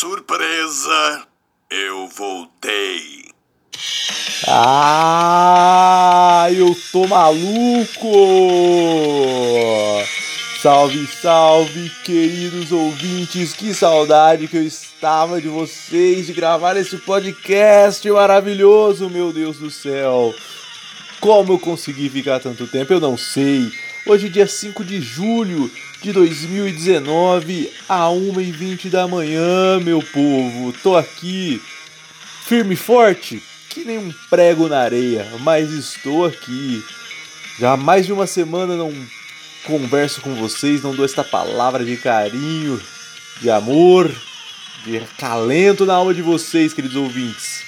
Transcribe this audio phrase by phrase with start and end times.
[0.00, 1.26] Surpresa!
[1.68, 3.32] Eu voltei.
[4.46, 8.06] Ah, eu tô maluco!
[10.62, 13.54] Salve, salve, queridos ouvintes!
[13.54, 19.68] Que saudade que eu estava de vocês, de gravar esse podcast maravilhoso, meu Deus do
[19.68, 20.32] céu!
[21.18, 23.68] Como eu consegui ficar tanto tempo, eu não sei.
[24.06, 25.68] Hoje, dia 5 de julho
[26.02, 30.72] de 2019, a 1h20 da manhã, meu povo.
[30.82, 31.60] Tô aqui,
[32.46, 36.84] firme e forte, que nem um prego na areia, mas estou aqui.
[37.58, 38.92] Já há mais de uma semana não
[39.64, 42.80] converso com vocês, não dou esta palavra de carinho,
[43.40, 44.10] de amor,
[44.84, 47.64] de calento na alma de vocês, queridos ouvintes.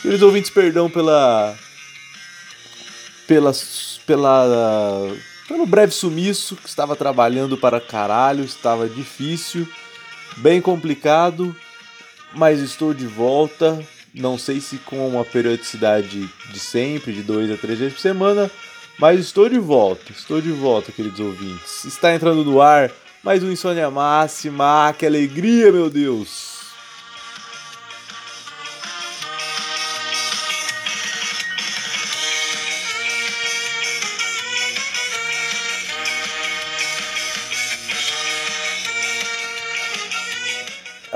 [0.00, 1.56] Queridos ouvintes, perdão pela.
[3.26, 3.52] pela.
[4.06, 5.16] pela.
[5.46, 9.66] Pelo breve sumiço, que estava trabalhando para caralho, estava difícil,
[10.38, 11.54] bem complicado,
[12.34, 13.78] mas estou de volta.
[14.14, 18.50] Não sei se com uma periodicidade de sempre, de dois a três vezes por semana,
[18.98, 21.84] mas estou de volta, estou de volta, queridos ouvintes.
[21.84, 22.90] Está entrando no ar
[23.22, 24.94] mais um Insônia Máxima.
[24.98, 26.55] Que alegria, meu Deus!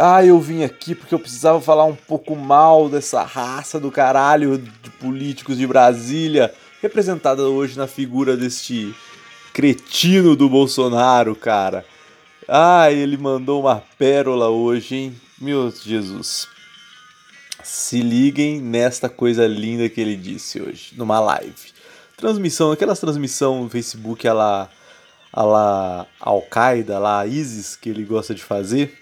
[0.02, 4.56] Ah, eu vim aqui porque eu precisava falar um pouco mal dessa raça do caralho
[4.56, 8.94] de políticos de Brasília, representada hoje na figura deste
[9.52, 11.84] cretino do Bolsonaro, cara.
[12.48, 15.20] Ah, ele mandou uma pérola hoje, hein?
[15.38, 16.48] Meu Jesus.
[17.62, 21.74] Se liguem nesta coisa linda que ele disse hoje, numa live.
[22.16, 24.70] Transmissão, aquelas transmissão no Facebook, a lá,
[25.30, 28.99] a lá Al-Qaeda, lá ISIS, que ele gosta de fazer.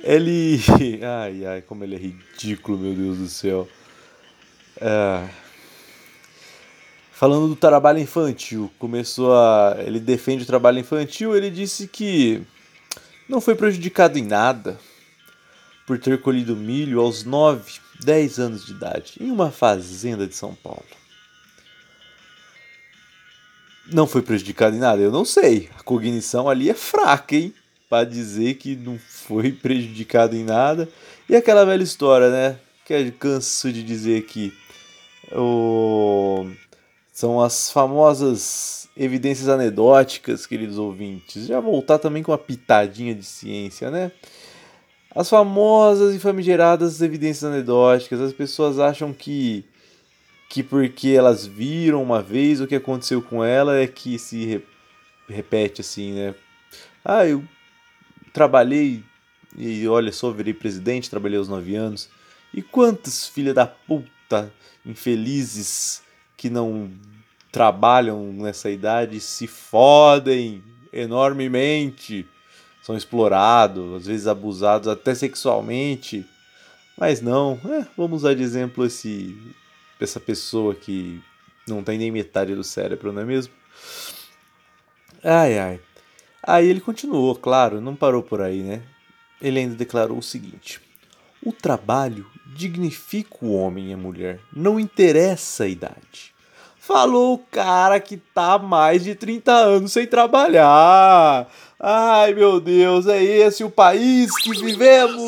[0.00, 0.60] Ele.
[1.02, 3.68] Ai, ai, como ele é ridículo, meu Deus do céu.
[4.80, 5.28] É...
[7.12, 9.76] Falando do trabalho infantil, começou a.
[9.84, 12.42] Ele defende o trabalho infantil, ele disse que
[13.28, 14.78] não foi prejudicado em nada
[15.84, 20.54] por ter colhido milho aos 9, 10 anos de idade em uma fazenda de São
[20.54, 20.84] Paulo.
[23.90, 25.00] Não foi prejudicado em nada?
[25.00, 25.70] Eu não sei.
[25.78, 27.54] A cognição ali é fraca, hein?
[27.88, 30.88] Para dizer que não foi prejudicado em nada.
[31.28, 32.58] E aquela velha história, né?
[32.84, 34.52] Que eu canso de dizer que
[35.32, 36.46] o...
[37.12, 41.46] são as famosas evidências anedóticas, queridos ouvintes.
[41.46, 44.10] Já voltar também com uma pitadinha de ciência, né?
[45.14, 48.20] As famosas e famigeradas evidências anedóticas.
[48.20, 49.64] As pessoas acham que
[50.48, 54.62] que porque elas viram uma vez o que aconteceu com ela é que se re
[55.28, 56.34] repete assim, né?
[57.04, 57.44] Ah, eu
[58.38, 59.02] trabalhei
[59.56, 62.08] e olha só, virei presidente, trabalhei aos 9 anos.
[62.54, 64.52] E quantos filha da puta
[64.86, 66.02] infelizes
[66.36, 66.88] que não
[67.50, 70.62] trabalham nessa idade se fodem
[70.92, 72.24] enormemente,
[72.80, 76.24] são explorados, às vezes abusados até sexualmente.
[76.96, 79.36] Mas não, é, vamos usar de exemplo esse
[80.00, 81.20] essa pessoa que
[81.66, 83.52] não tem nem metade do cérebro, não é mesmo?
[85.24, 85.80] Ai ai.
[86.48, 88.80] Aí ele continuou, claro, não parou por aí, né?
[89.38, 90.80] Ele ainda declarou o seguinte:
[91.44, 92.24] O trabalho
[92.56, 96.32] dignifica o homem e a mulher, não interessa a idade.
[96.78, 101.52] Falou o cara que tá mais de 30 anos sem trabalhar.
[101.78, 105.20] Ai meu Deus, é esse o país que vivemos!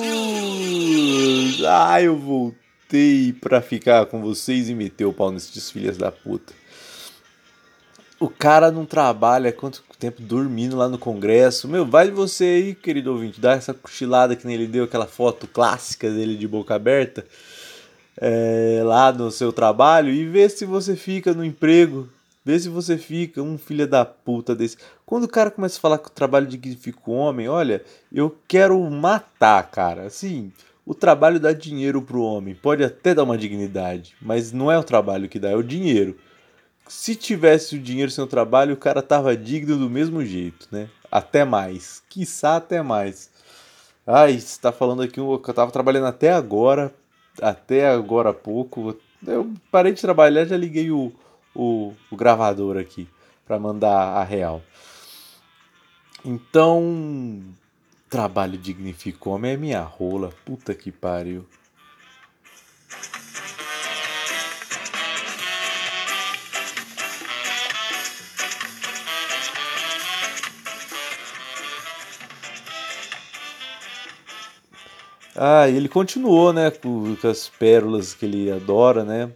[1.68, 6.54] Ai, eu voltei pra ficar com vocês e meter o pau nesses filhas da puta.
[8.18, 11.68] O cara não trabalha quanto tempo dormindo lá no Congresso.
[11.68, 16.10] Meu, vai você aí, querido ouvinte, dar essa cochilada que ele deu, aquela foto clássica
[16.10, 17.24] dele de boca aberta
[18.16, 22.08] é, lá no seu trabalho e vê se você fica no emprego.
[22.42, 24.78] Vê se você fica um filho da puta desse.
[25.04, 28.80] Quando o cara começa a falar que o trabalho dignifica o homem, olha, eu quero
[28.90, 30.06] matar, cara.
[30.06, 30.50] Assim,
[30.86, 32.54] o trabalho dá dinheiro pro homem.
[32.54, 36.16] Pode até dar uma dignidade, mas não é o trabalho que dá, é o dinheiro
[36.90, 40.90] se tivesse o dinheiro sem o trabalho, o cara tava digno do mesmo jeito, né?
[41.08, 42.02] Até mais.
[42.08, 43.30] Quiçá até mais.
[44.04, 46.92] Ai, você tá falando aqui, eu tava trabalhando até agora,
[47.40, 48.98] até agora há pouco.
[49.24, 51.12] Eu parei de trabalhar, já liguei o,
[51.54, 53.06] o, o gravador aqui
[53.46, 54.60] para mandar a real.
[56.24, 57.40] Então,
[58.08, 60.30] trabalho dignifica homem é minha rola.
[60.44, 61.46] Puta que pariu.
[75.42, 79.32] Ah, ele continuou, né, com, com as pérolas que ele adora, né?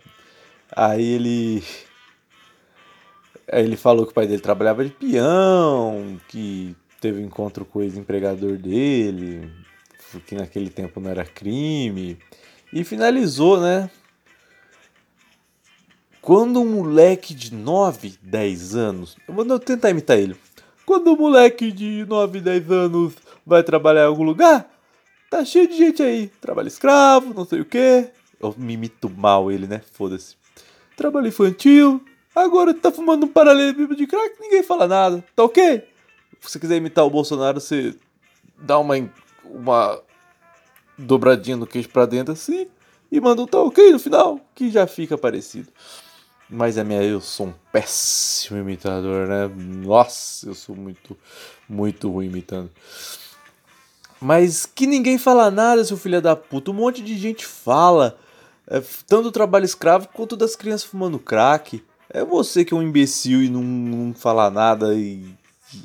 [0.71, 1.65] Aí ele
[3.51, 7.79] Aí ele falou que o pai dele trabalhava de peão, que teve um encontro com
[7.79, 9.51] o ex-empregador dele,
[10.27, 12.19] que naquele tempo não era crime.
[12.71, 13.89] E finalizou, né?
[16.21, 19.17] Quando um moleque de 9, 10 anos.
[19.27, 20.37] Eu vou tentar imitar ele.
[20.85, 23.15] Quando um moleque de 9, 10 anos
[23.47, 24.74] vai trabalhar em algum lugar,
[25.35, 26.29] tá cheio de gente aí.
[26.41, 28.09] Trabalho escravo, não sei o quê.
[28.41, 29.81] Eu me imito mal ele, né?
[29.93, 30.37] Foda-se.
[30.97, 32.05] Trabalho infantil.
[32.35, 35.25] Agora tá fumando um paralelepípedo de crack, ninguém fala nada.
[35.35, 35.89] Tá ok?
[36.41, 37.95] Se você quiser imitar o Bolsonaro, você
[38.59, 38.95] dá uma,
[39.45, 40.01] uma
[40.97, 42.69] dobradinha no queijo pra dentro assim
[43.11, 45.69] e manda um tá ok no final, que já fica parecido.
[46.49, 49.49] Mas a minha, eu sou um péssimo imitador, né?
[49.57, 51.17] Nossa, eu sou muito,
[51.69, 52.71] muito ruim imitando.
[54.20, 56.70] Mas que ninguém fala nada, seu filho da puta.
[56.70, 58.16] Um monte de gente fala.
[58.66, 61.82] É, tanto do trabalho escravo quanto das crianças fumando crack.
[62.08, 65.34] É você que é um imbecil e não, não fala nada e,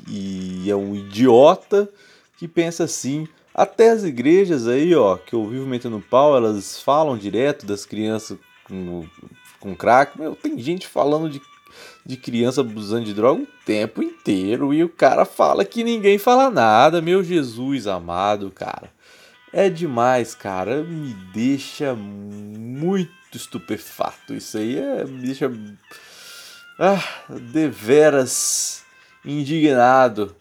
[0.08, 1.88] e é um idiota
[2.36, 3.26] que pensa assim.
[3.54, 8.38] Até as igrejas aí, ó, que eu vivo metendo pau, elas falam direto das crianças
[8.64, 9.04] com,
[9.58, 10.18] com crack.
[10.18, 11.42] Meu, tem gente falando de,
[12.04, 16.50] de criança abusando de droga o tempo inteiro e o cara fala que ninguém fala
[16.50, 17.00] nada.
[17.00, 18.90] Meu Jesus amado, cara.
[19.52, 20.82] É demais, cara.
[20.82, 24.34] Me deixa muito estupefato.
[24.34, 25.50] Isso aí é, me deixa
[26.78, 27.02] ah,
[27.52, 28.82] deveras
[29.22, 30.34] indignado,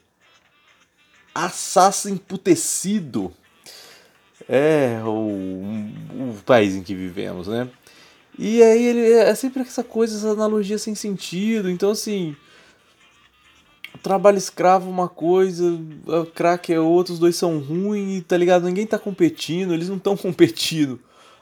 [1.35, 3.33] assasso emputecido.
[4.47, 7.69] É o, o país em que vivemos, né?
[8.41, 11.69] E aí ele é sempre essa coisa, essa analogia sem sentido.
[11.69, 12.37] Então assim,
[14.01, 15.77] trabalho escravo é uma coisa,
[16.33, 18.63] crack é outra, os dois são ruins, tá ligado?
[18.63, 20.97] Ninguém tá competindo, eles não estão competindo.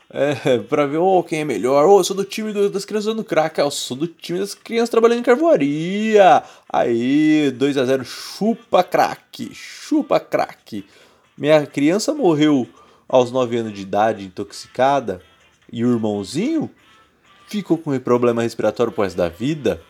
[0.09, 1.85] É, pra ver oh, quem é melhor.
[1.85, 3.59] Oh, eu sou do time do, das crianças dando crack.
[3.59, 6.41] Eu sou do time das crianças trabalhando em carvoaria.
[6.67, 9.53] Aí, 2 a 0 chupa crack.
[9.53, 10.83] Chupa crack.
[11.37, 12.67] Minha criança morreu
[13.07, 15.21] aos 9 anos de idade intoxicada.
[15.71, 16.69] E o irmãozinho
[17.47, 19.81] ficou com um problema respiratório pro resto da vida.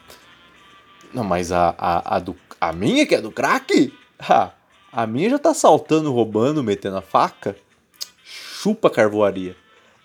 [1.13, 3.93] Não, mas a, a, a, do, a minha que é do crack?
[4.91, 7.55] A minha já tá saltando, roubando, metendo a faca.
[8.23, 9.55] Chupa carvoaria.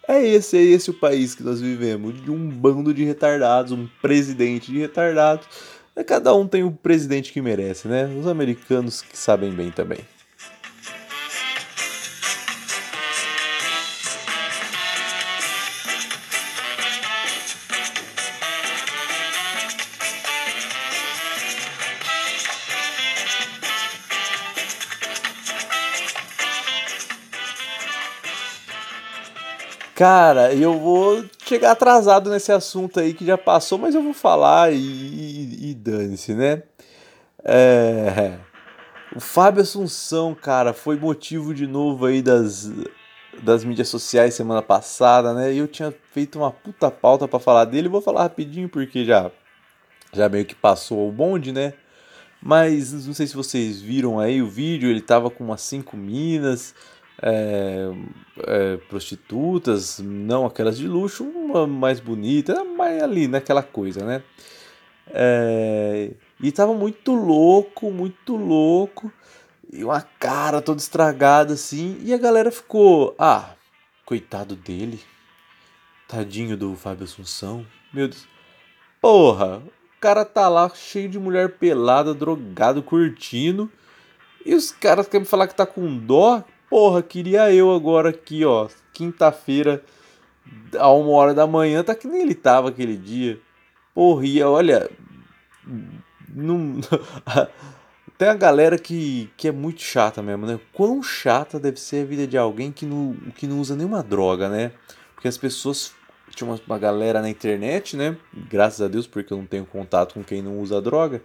[0.07, 3.89] É esse, é esse o país que nós vivemos, de um bando de retardados, um
[4.01, 5.47] presidente de retardados.
[6.07, 8.07] Cada um tem o presidente que merece, né?
[8.19, 10.01] Os americanos que sabem bem também.
[29.94, 34.73] Cara, eu vou chegar atrasado nesse assunto aí que já passou, mas eu vou falar
[34.73, 36.62] e, e, e dane-se, né?
[37.44, 38.39] É,
[39.15, 42.73] o Fábio Assunção, cara, foi motivo de novo aí das,
[43.43, 45.53] das mídias sociais semana passada, né?
[45.53, 47.88] Eu tinha feito uma puta pauta para falar dele.
[47.88, 49.31] Vou falar rapidinho porque já,
[50.11, 51.75] já meio que passou o bonde, né?
[52.41, 56.75] Mas não sei se vocês viram aí o vídeo, ele tava com umas cinco minas
[57.20, 57.91] é,
[58.47, 64.23] é, prostitutas, não aquelas de luxo, uma mais bonita, mais ali naquela coisa, né?
[65.09, 69.12] É, e tava muito louco, muito louco,
[69.73, 73.54] e uma cara toda estragada assim, e a galera ficou, ah,
[74.04, 75.00] coitado dele,
[76.09, 78.26] tadinho do Fábio Assunção, meu Deus,
[79.00, 83.71] porra, o cara tá lá cheio de mulher pelada, drogado, curtindo,
[84.45, 88.67] e os caras querem falar que tá com dó, Porra, queria eu agora aqui, ó,
[88.95, 89.85] quinta-feira,
[90.79, 93.38] a uma hora da manhã, tá que nem ele tava aquele dia.
[93.95, 94.91] Porra, e olha,
[96.35, 96.81] não...
[98.17, 100.59] tem a galera que, que é muito chata mesmo, né?
[100.73, 104.49] Quão chata deve ser a vida de alguém que não, que não usa nenhuma droga,
[104.49, 104.73] né?
[105.14, 105.93] Porque as pessoas.
[106.31, 108.17] Tinha uma, uma galera na internet, né?
[108.49, 111.23] Graças a Deus, porque eu não tenho contato com quem não usa droga.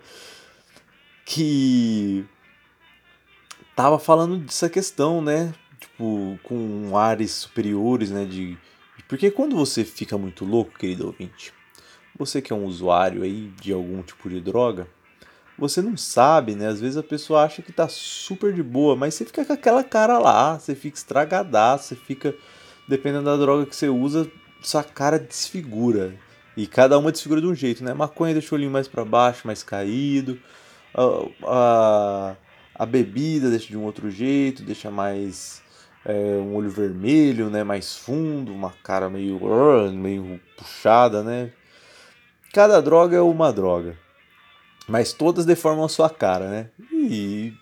[1.26, 2.28] Que
[3.78, 5.54] tava falando dessa questão, né?
[5.80, 8.26] Tipo, com ares superiores, né?
[8.26, 8.58] De...
[9.08, 11.54] Porque quando você fica muito louco, querido ouvinte,
[12.18, 14.88] você que é um usuário aí de algum tipo de droga,
[15.60, 16.68] você não sabe, né?
[16.68, 19.84] Às vezes a pessoa acha que tá super de boa, mas você fica com aquela
[19.84, 22.34] cara lá, você fica estragadaço, você fica.
[22.90, 24.32] Dependendo da droga que você usa,
[24.62, 26.18] sua cara desfigura.
[26.56, 27.94] E cada uma desfigura de um jeito, né?
[27.94, 30.40] Maconha deixa o olhinho mais para baixo, mais caído.
[30.96, 32.36] A, a,
[32.78, 35.62] a bebida deixa de um outro jeito, deixa mais
[36.06, 39.40] é, um olho vermelho, né, mais fundo, uma cara meio,
[39.94, 41.52] meio puxada, né?
[42.54, 43.98] Cada droga é uma droga,
[44.88, 46.70] mas todas deformam a sua cara, né?
[46.92, 47.54] E,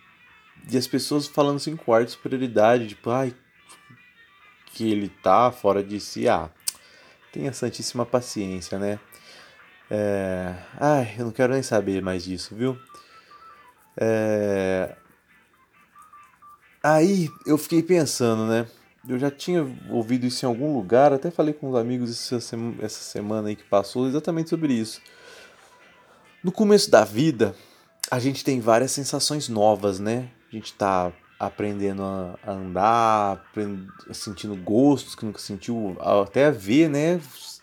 [0.72, 3.34] e as pessoas falando assim com ar de superioridade, tipo, ai,
[4.68, 6.50] que ele tá fora de si, ah,
[7.32, 9.00] tenha santíssima paciência, né?
[9.90, 10.56] É...
[10.80, 12.78] Ai, eu não quero nem saber mais disso, viu?
[13.98, 14.96] É...
[16.88, 18.68] Aí eu fiquei pensando, né?
[19.10, 23.48] Eu já tinha ouvido isso em algum lugar, até falei com uns amigos essa semana
[23.48, 25.02] aí que passou exatamente sobre isso.
[26.44, 27.56] No começo da vida,
[28.12, 30.30] a gente tem várias sensações novas, né?
[30.48, 33.44] A gente tá aprendendo a andar,
[34.14, 37.20] sentindo gostos que nunca sentiu, até a ver, né?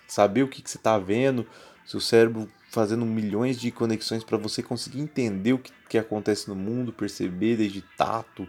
[0.08, 1.46] Saber o que, que você tá vendo,
[1.86, 6.56] seu cérebro fazendo milhões de conexões para você conseguir entender o que, que acontece no
[6.56, 8.48] mundo, perceber desde tato,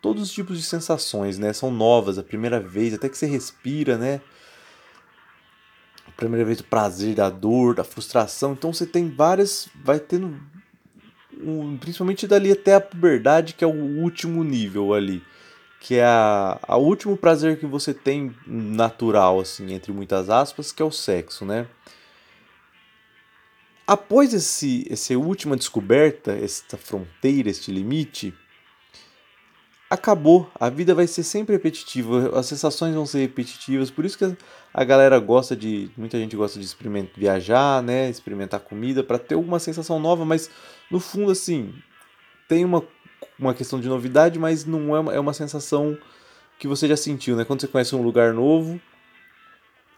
[0.00, 1.52] todos os tipos de sensações, né?
[1.52, 4.20] São novas, a primeira vez, até que você respira, né?
[6.06, 8.52] A primeira vez do prazer, da dor, da frustração.
[8.52, 10.38] Então você tem várias, vai tendo
[11.40, 15.22] um, principalmente dali até a puberdade, que é o último nível ali,
[15.80, 20.84] que é a último prazer que você tem natural assim, entre muitas aspas, que é
[20.84, 21.66] o sexo, né?
[23.86, 28.32] Após esse, essa última descoberta, esta fronteira, este limite,
[29.90, 30.48] acabou.
[30.54, 34.36] A vida vai ser sempre repetitiva, as sensações vão ser repetitivas, por isso que
[34.72, 39.34] a galera gosta de, muita gente gosta de experimentar, viajar, né, experimentar comida para ter
[39.34, 40.48] alguma sensação nova, mas
[40.90, 41.74] no fundo assim,
[42.48, 42.84] tem uma
[43.38, 45.96] uma questão de novidade, mas não é uma, é uma sensação
[46.58, 47.44] que você já sentiu, né?
[47.44, 48.78] Quando você conhece um lugar novo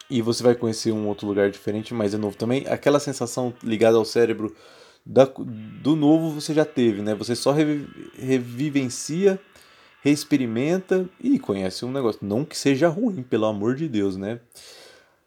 [0.08, 3.96] e você vai conhecer um outro lugar diferente, mas é novo também, aquela sensação ligada
[3.96, 4.54] ao cérebro
[5.04, 7.14] da, do novo você já teve, né?
[7.16, 7.52] Você só
[8.16, 9.40] revivencia
[10.02, 12.20] reexperimenta e conhece um negócio.
[12.22, 14.40] Não que seja ruim, pelo amor de Deus, né?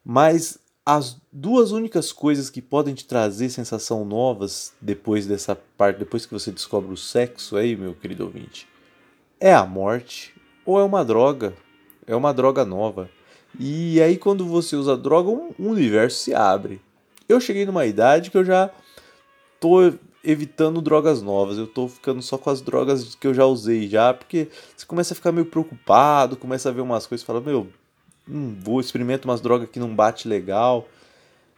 [0.03, 6.25] Mas as duas únicas coisas que podem te trazer sensação novas depois dessa parte, depois
[6.25, 8.67] que você descobre o sexo aí, meu querido ouvinte,
[9.39, 11.55] é a morte ou é uma droga.
[12.05, 13.10] É uma droga nova.
[13.58, 16.82] E aí quando você usa droga, um universo se abre.
[17.27, 18.70] Eu cheguei numa idade que eu já
[19.60, 19.91] tô
[20.25, 21.58] evitando drogas novas.
[21.58, 25.13] Eu tô ficando só com as drogas que eu já usei já, porque você começa
[25.13, 27.67] a ficar meio preocupado, começa a ver umas coisas fala, meu,
[28.29, 30.88] hum, vou experimentar umas drogas que não bate legal.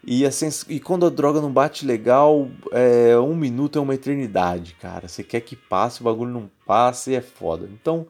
[0.05, 4.75] E, assim, e quando a droga não bate legal, é, um minuto é uma eternidade,
[4.79, 5.07] cara.
[5.07, 7.69] Você quer que passe, o bagulho não passa e é foda.
[7.74, 8.07] Então,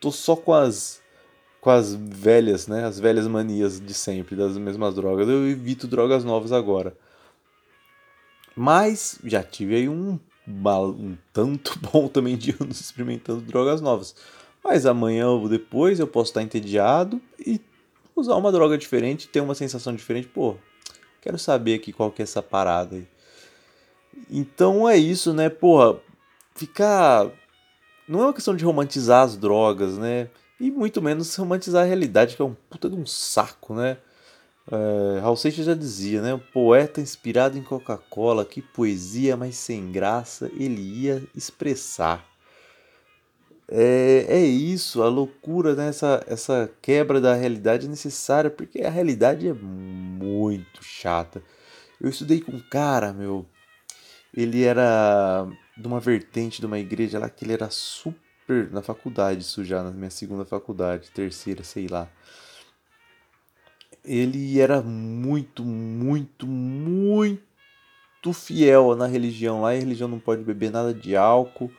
[0.00, 1.04] tô só com as
[1.60, 2.84] com as velhas, né?
[2.84, 5.28] As velhas manias de sempre, das mesmas drogas.
[5.28, 6.96] Eu evito drogas novas agora.
[8.56, 14.16] Mas já tive aí um, um tanto bom também de anos experimentando drogas novas.
[14.64, 17.60] Mas amanhã ou depois eu posso estar entediado e
[18.16, 20.26] usar uma droga diferente, ter uma sensação diferente.
[20.26, 20.56] Pô,
[21.20, 23.06] quero saber aqui qual que é essa parada aí.
[24.30, 25.50] Então é isso, né?
[25.50, 26.00] Porra,
[26.54, 27.30] ficar.
[28.08, 30.30] Não é uma questão de romantizar as drogas, né?
[30.58, 33.98] E muito menos romantizar a realidade, que é um puta de um saco, né?
[34.70, 36.34] É, Raul Seixas já dizia, né?
[36.34, 42.24] O poeta inspirado em Coca-Cola, que poesia, mas sem graça, ele ia expressar.
[43.68, 45.88] É, é isso, a loucura, né?
[45.88, 51.42] essa, essa quebra da realidade é necessária, porque a realidade é muito chata.
[52.00, 53.46] Eu estudei com um cara, meu,
[54.34, 55.46] ele era
[55.76, 59.82] de uma vertente de uma igreja lá que ele era super na faculdade, isso já
[59.82, 62.08] na minha segunda faculdade, terceira, sei lá
[64.06, 69.62] ele era muito, muito, muito fiel na religião.
[69.62, 71.70] Lá a religião não pode beber nada de álcool,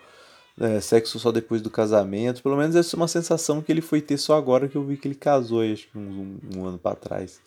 [0.59, 2.43] é, sexo só depois do casamento.
[2.43, 4.97] Pelo menos essa é uma sensação que ele foi ter só agora que eu vi
[4.97, 7.39] que ele casou, acho que um, um, ano para trás.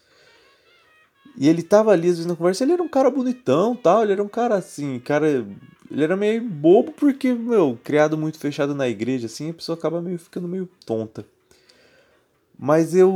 [1.37, 4.13] E ele tava ali às vezes na conversa, ele era um cara bonitão, tal, ele
[4.13, 5.47] era um cara assim, cara,
[5.91, 10.01] ele era meio bobo porque, meu, criado muito fechado na igreja assim, a pessoa acaba
[10.01, 11.25] meio ficando meio tonta.
[12.59, 13.11] Mas eu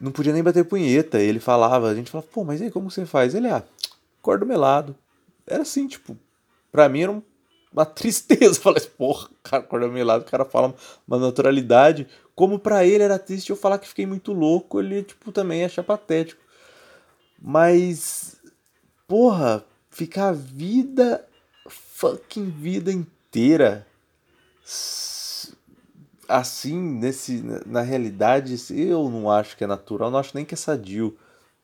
[0.00, 1.20] não podia nem bater punheta.
[1.20, 3.34] Ele falava, a gente falava, pô, mas aí como você faz?
[3.34, 3.62] Ele, ah,
[4.20, 4.94] acordo melado.
[5.46, 6.16] Era assim, tipo,
[6.70, 7.22] pra mim era
[7.72, 8.60] uma tristeza.
[8.60, 10.74] Falei, porra, cara, acorda melado, o cara fala
[11.06, 12.06] uma naturalidade.
[12.34, 15.82] Como pra ele era triste eu falar que fiquei muito louco, ele, tipo, também acha
[15.82, 16.40] patético.
[17.40, 18.36] Mas,
[19.06, 21.24] porra, ficar a vida,
[21.68, 23.86] fucking vida inteira
[26.28, 30.56] assim, nesse, na realidade, eu não acho que é natural, não acho nem que é
[30.56, 31.16] sadio.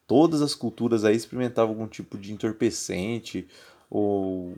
[0.06, 3.46] Todas as culturas aí experimentavam algum tipo de entorpecente
[3.90, 4.56] ou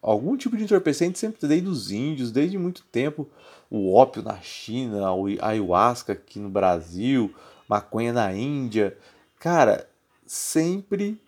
[0.00, 3.28] algum tipo de entorpecente sempre desde os índios, desde muito tempo.
[3.70, 7.32] O ópio na China, o ayahuasca aqui no Brasil,
[7.68, 8.96] maconha na Índia.
[9.38, 9.88] Cara,
[10.26, 11.20] sempre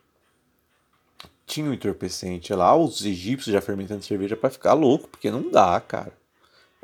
[1.46, 2.76] tinha um entorpecente lá.
[2.76, 6.12] Os egípcios já fermentando cerveja para ficar louco, porque não dá, cara.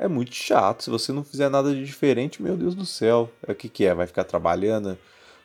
[0.01, 0.83] É muito chato.
[0.83, 3.31] Se você não fizer nada de diferente, meu Deus do céu.
[3.45, 3.93] É o que, que é?
[3.93, 4.97] Vai ficar trabalhando,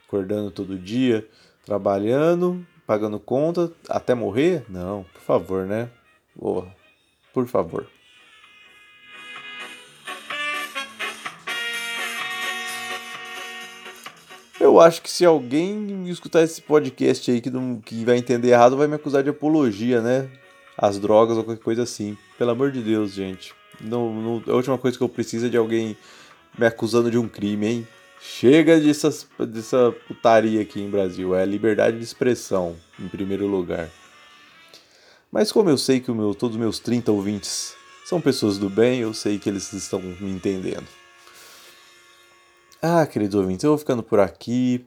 [0.09, 1.29] acordando todo dia,
[1.63, 4.65] trabalhando, pagando conta até morrer?
[4.67, 5.91] Não, por favor, né?
[6.35, 7.87] Por favor.
[14.59, 18.75] Eu acho que se alguém escutar esse podcast aí que, não, que vai entender errado,
[18.75, 20.31] vai me acusar de apologia, né?
[20.79, 22.17] As drogas ou qualquer coisa assim.
[22.39, 23.55] Pelo amor de Deus, gente.
[23.81, 25.97] Não, a última coisa que eu preciso é de alguém
[26.59, 27.89] me acusando de um crime, hein?
[28.21, 31.35] Chega dessas, dessa putaria aqui em Brasil.
[31.35, 33.91] É liberdade de expressão, em primeiro lugar.
[35.31, 39.01] Mas como eu sei que meu, todos os meus 30 ouvintes são pessoas do bem,
[39.01, 40.87] eu sei que eles estão me entendendo.
[42.81, 44.87] Ah, queridos ouvintes, eu vou ficando por aqui.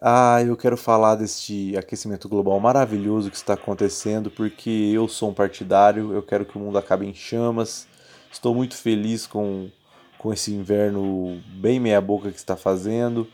[0.00, 5.34] Ah, eu quero falar deste aquecimento global maravilhoso que está acontecendo, porque eu sou um
[5.34, 7.88] partidário, eu quero que o mundo acabe em chamas.
[8.30, 9.68] Estou muito feliz com,
[10.16, 13.26] com esse inverno bem meia-boca que está fazendo.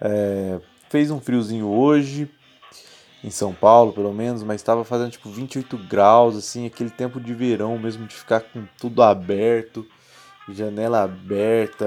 [0.00, 2.30] É, fez um friozinho hoje,
[3.24, 7.34] em São Paulo, pelo menos, mas estava fazendo tipo 28 graus, assim, aquele tempo de
[7.34, 9.84] verão mesmo, de ficar com tudo aberto,
[10.48, 11.86] janela aberta,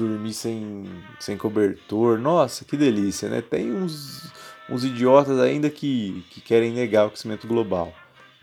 [0.00, 0.84] dormir sem,
[1.18, 2.18] sem cobertor.
[2.18, 3.40] Nossa, que delícia, né?
[3.40, 4.30] Tem uns,
[4.68, 7.92] uns idiotas ainda que, que querem negar o aquecimento global.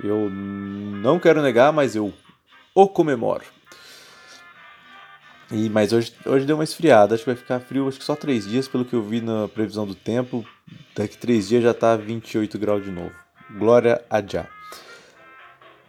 [0.03, 2.13] Eu não quero negar, mas eu
[2.73, 3.43] o comemoro.
[5.51, 8.15] E, mas hoje, hoje deu uma esfriada, acho que vai ficar frio acho que só
[8.15, 10.45] três dias, pelo que eu vi na previsão do tempo.
[10.95, 13.13] Daqui três dias já tá 28 graus de novo.
[13.57, 14.47] Glória a Já.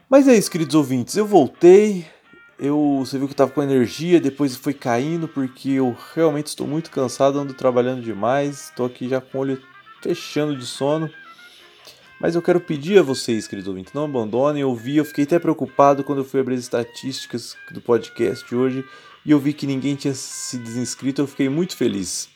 [0.08, 1.16] Mas é isso, queridos ouvintes.
[1.16, 2.06] Eu voltei.
[2.58, 6.66] Eu, você viu que eu tava com energia, depois foi caindo, porque eu realmente estou
[6.66, 8.64] muito cansado, ando trabalhando demais.
[8.64, 9.62] Estou aqui já com o olho
[10.02, 11.08] fechando de sono.
[12.20, 14.62] Mas eu quero pedir a vocês, queridos ouvintes, não abandonem.
[14.62, 18.84] Eu vi, eu fiquei até preocupado quando eu fui abrir as estatísticas do podcast hoje
[19.24, 22.28] e eu vi que ninguém tinha se desinscrito, eu fiquei muito feliz.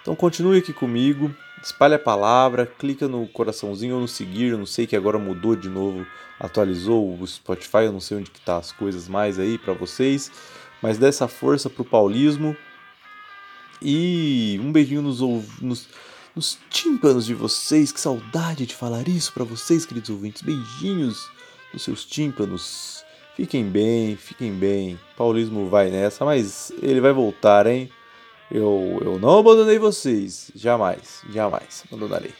[0.00, 1.30] Então continue aqui comigo,
[1.62, 5.54] espalhe a palavra, clica no coraçãozinho ou no seguir, eu não sei que agora mudou
[5.54, 6.06] de novo,
[6.40, 10.32] atualizou o Spotify, eu não sei onde que tá as coisas mais aí para vocês,
[10.82, 12.56] mas dê essa força pro paulismo
[13.82, 15.20] e um beijinho nos,
[15.60, 15.88] nos,
[16.34, 21.30] nos tímpanos de vocês, que saudade de falar isso para vocês, queridos ouvintes, beijinhos
[21.72, 23.04] nos seus tímpanos.
[23.36, 24.98] Fiquem bem, fiquem bem.
[25.16, 27.90] Paulismo vai nessa, mas ele vai voltar, hein?
[28.50, 30.50] Eu, eu não abandonei vocês.
[30.54, 32.34] Jamais, jamais abandonarei.